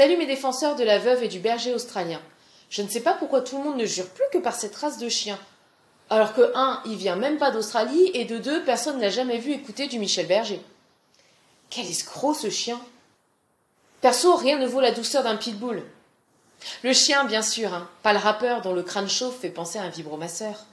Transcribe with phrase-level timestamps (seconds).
[0.00, 2.22] Salut mes défenseurs de la veuve et du berger australien.
[2.70, 4.96] Je ne sais pas pourquoi tout le monde ne jure plus que par cette race
[4.96, 5.38] de chien.
[6.08, 9.52] Alors que, un, il vient même pas d'Australie, et de deux, personne n'a jamais vu
[9.52, 10.58] écouter du Michel Berger.
[11.68, 12.80] Quel escroc ce chien
[14.00, 15.82] Perso, rien ne vaut la douceur d'un pitbull.
[16.82, 19.82] Le chien, bien sûr, hein, pas le rappeur dont le crâne chauve fait penser à
[19.82, 20.64] un vibromasseur.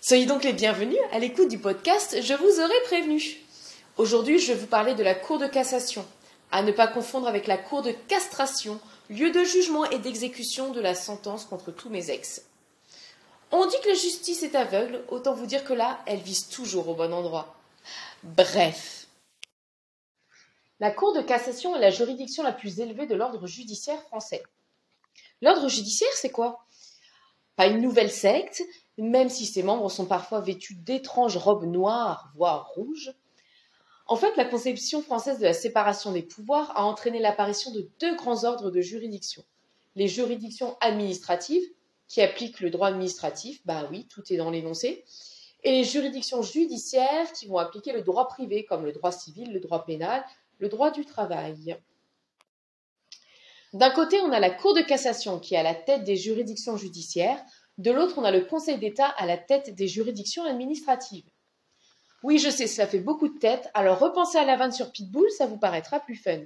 [0.00, 3.36] Soyez donc les bienvenus à l'écoute du podcast Je vous aurai prévenu.
[3.98, 6.04] Aujourd'hui, je vais vous parler de la Cour de cassation,
[6.52, 10.80] à ne pas confondre avec la Cour de castration, lieu de jugement et d'exécution de
[10.80, 12.42] la sentence contre tous mes ex.
[13.52, 16.88] On dit que la justice est aveugle, autant vous dire que là, elle vise toujours
[16.88, 17.56] au bon endroit.
[18.22, 19.06] Bref.
[20.78, 24.42] La Cour de cassation est la juridiction la plus élevée de l'ordre judiciaire français.
[25.42, 26.64] L'ordre judiciaire, c'est quoi?
[27.56, 28.62] Pas une nouvelle secte,
[28.96, 33.12] même si ses membres sont parfois vêtus d'étranges robes noires, voire rouges.
[34.10, 38.16] En fait, la conception française de la séparation des pouvoirs a entraîné l'apparition de deux
[38.16, 39.44] grands ordres de juridiction.
[39.94, 41.62] Les juridictions administratives,
[42.08, 45.04] qui appliquent le droit administratif, bah oui, tout est dans l'énoncé,
[45.62, 49.60] et les juridictions judiciaires qui vont appliquer le droit privé, comme le droit civil, le
[49.60, 50.24] droit pénal,
[50.58, 51.78] le droit du travail.
[53.74, 56.76] D'un côté, on a la Cour de cassation qui est à la tête des juridictions
[56.76, 57.40] judiciaires,
[57.78, 61.30] de l'autre, on a le Conseil d'État à la tête des juridictions administratives.
[62.22, 65.30] Oui, je sais, cela fait beaucoup de tête, alors repensez à la vanne sur Pitbull,
[65.30, 66.40] ça vous paraîtra plus fun.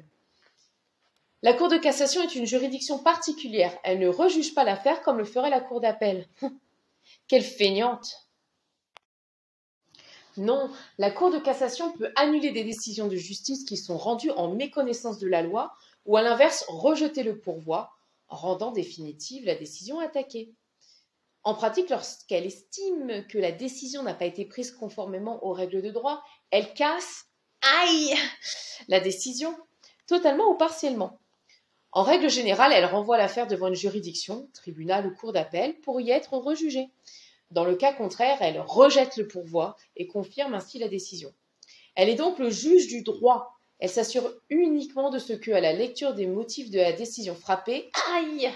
[1.43, 5.25] La Cour de cassation est une juridiction particulière, elle ne rejuge pas l'affaire comme le
[5.25, 6.27] ferait la Cour d'appel.
[7.29, 8.29] Quelle feignante
[10.37, 14.55] Non, la Cour de cassation peut annuler des décisions de justice qui sont rendues en
[14.55, 15.75] méconnaissance de la loi
[16.07, 17.91] ou à l'inverse rejeter le pourvoi,
[18.29, 20.55] rendant définitive la décision attaquée.
[21.45, 25.91] En pratique, lorsqu'elle estime que la décision n'a pas été prise conformément aux règles de
[25.91, 27.27] droit, elle casse,
[27.61, 28.15] aïe,
[28.89, 29.55] la décision,
[30.07, 31.19] totalement ou partiellement.
[31.93, 36.11] En règle générale, elle renvoie l'affaire devant une juridiction, tribunal ou cour d'appel, pour y
[36.11, 36.89] être rejugée.
[37.51, 41.33] Dans le cas contraire, elle rejette le pourvoi et confirme ainsi la décision.
[41.95, 43.53] Elle est donc le juge du droit.
[43.79, 47.91] Elle s'assure uniquement de ce que, à la lecture des motifs de la décision frappée,
[48.13, 48.51] aïe,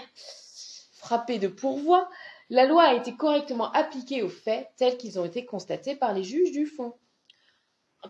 [0.91, 2.09] frappée de pourvoi,
[2.49, 6.23] la loi a été correctement appliquée aux faits tels qu'ils ont été constatés par les
[6.23, 6.93] juges du fond.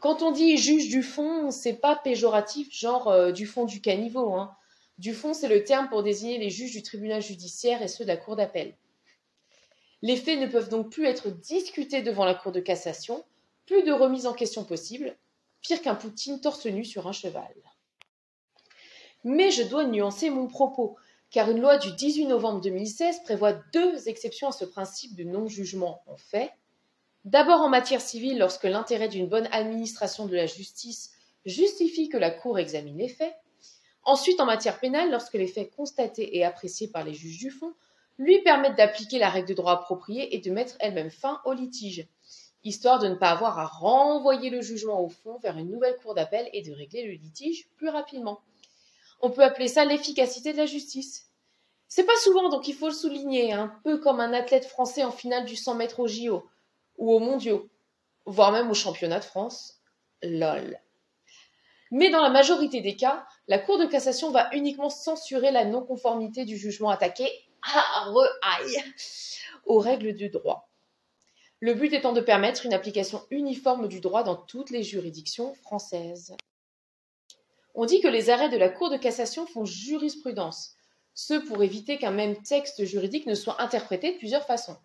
[0.02, 4.34] Quand on dit juge du fond, c'est pas péjoratif, genre euh, du fond du caniveau.
[4.34, 4.56] Hein.
[4.98, 8.10] Du fond, c'est le terme pour désigner les juges du tribunal judiciaire et ceux de
[8.10, 8.76] la cour d'appel.
[10.02, 13.26] Les faits ne peuvent donc plus être discutés devant la cour de cassation,
[13.66, 15.18] plus de remise en question possible,
[15.62, 17.54] pire qu'un Poutine torse nu sur un cheval.
[19.24, 20.96] Mais je dois nuancer mon propos
[21.32, 26.02] car une loi du 18 novembre 2016 prévoit deux exceptions à ce principe de non-jugement
[26.08, 26.52] en fait.
[27.26, 31.12] D'abord en matière civile, lorsque l'intérêt d'une bonne administration de la justice
[31.46, 33.36] justifie que la Cour examine les faits.
[34.04, 37.74] Ensuite, en matière pénale, lorsque les faits constatés et appréciés par les juges du fond
[38.18, 42.08] lui permettent d'appliquer la règle de droit appropriée et de mettre elle-même fin au litige,
[42.64, 46.16] histoire de ne pas avoir à renvoyer le jugement au fond vers une nouvelle cour
[46.16, 48.42] d'appel et de régler le litige plus rapidement.
[49.22, 51.30] On peut appeler ça l'efficacité de la justice.
[51.88, 55.12] C'est pas souvent, donc il faut le souligner, un peu comme un athlète français en
[55.12, 56.48] finale du 100 mètres au JO
[56.98, 57.68] ou aux mondiaux,
[58.26, 59.82] voire même au championnat de France.
[60.22, 60.80] LOL.
[61.92, 66.46] Mais dans la majorité des cas, la Cour de cassation va uniquement censurer la non-conformité
[66.46, 67.28] du jugement attaqué
[69.66, 70.70] aux règles du droit.
[71.60, 76.36] Le but étant de permettre une application uniforme du droit dans toutes les juridictions françaises.
[77.76, 80.76] On dit que les arrêts de la Cour de cassation font jurisprudence,
[81.14, 84.78] ce pour éviter qu'un même texte juridique ne soit interprété de plusieurs façons.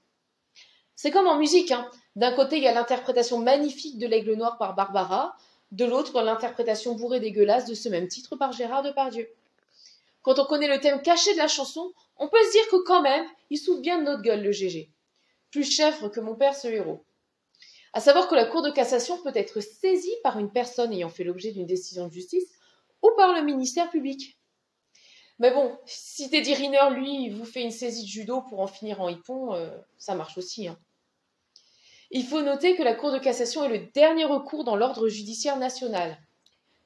[0.97, 1.91] C'est comme en musique, hein.
[2.17, 5.37] d'un côté il y a l'interprétation magnifique de l'aigle noir par Barbara,
[5.73, 9.29] de l'autre l'interprétation bourrée dégueulasse de ce même titre par Gérard Depardieu.
[10.23, 13.03] Quand on connaît le thème caché de la chanson, on peut se dire que quand
[13.03, 14.91] même, il souffle bien de notre gueule le GG.
[15.51, 17.05] Plus chèvre que mon père ce héros.
[17.93, 21.25] À savoir que la Cour de cassation peut être saisie par une personne ayant fait
[21.25, 22.47] l'objet d'une décision de justice
[23.05, 24.39] ou par le ministère public.
[25.39, 29.01] Mais bon, si Teddy Riner, lui, vous fait une saisie de judo pour en finir
[29.01, 30.69] en hippon, euh, ça marche aussi.
[30.69, 30.79] Hein.
[32.11, 35.59] Il faut noter que la Cour de cassation est le dernier recours dans l'ordre judiciaire
[35.59, 36.17] national.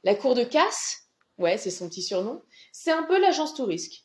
[0.03, 2.43] La Cour de casse, ouais, c'est son petit surnom,
[2.73, 4.05] c'est un peu l'agence touriste.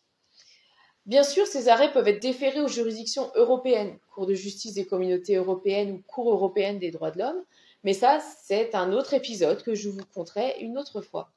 [1.05, 5.35] Bien sûr, ces arrêts peuvent être déférés aux juridictions européennes, Cour de justice des communautés
[5.35, 7.43] européennes ou Cour européenne des droits de l'homme,
[7.83, 11.31] mais ça, c'est un autre épisode que je vous conterai une autre fois.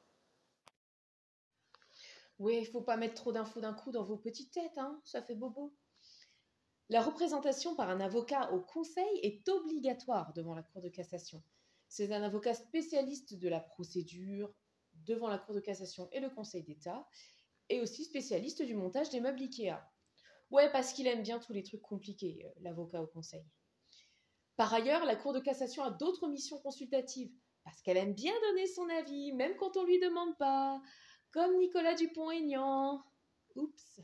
[2.39, 5.23] Oui, il faut pas mettre trop d'infos d'un coup dans vos petites têtes, hein, ça
[5.23, 5.75] fait bobo.
[6.89, 11.43] La représentation par un avocat au conseil est obligatoire devant la Cour de cassation.
[11.89, 14.55] C'est un avocat spécialiste de la procédure
[14.95, 17.07] devant la Cour de cassation et le Conseil d'État.
[17.69, 19.79] et aussi spécialiste du montage des meubles Ikea.
[20.51, 23.45] Ouais, parce qu'il aime bien tous les trucs compliqués, euh, l'avocat au conseil.
[24.57, 27.33] Par ailleurs, la Cour de cassation a d'autres missions consultatives,
[27.65, 30.81] parce qu'elle aime bien donner son avis, même quand on ne lui demande pas,
[31.37, 33.05] comme Nicolas Dupont-Aignan.
[33.57, 34.01] Oups.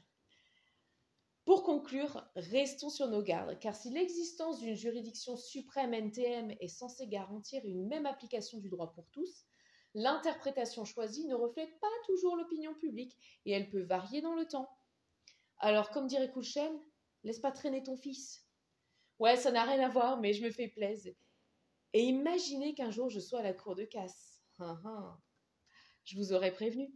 [1.46, 7.06] Pour conclure, restons sur nos gardes, car si l'existence d'une juridiction suprême NTM est censée
[7.06, 9.46] garantir une même application du droit pour tous,
[9.94, 14.68] l'interprétation choisie ne reflète pas toujours l'opinion publique et elle peut varier dans le temps.
[15.56, 16.82] Alors, comme dirait Kouchen,
[17.24, 18.46] laisse pas traîner ton fils.
[19.18, 21.14] Ouais, ça n'a rien à voir, mais je me fais plaisir.
[21.94, 24.42] Et imaginez qu'un jour je sois à la cour de casse.
[26.04, 26.92] Je vous aurais prévenu.